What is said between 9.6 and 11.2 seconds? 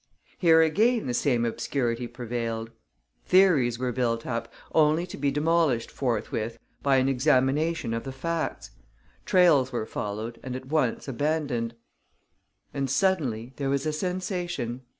were followed and at once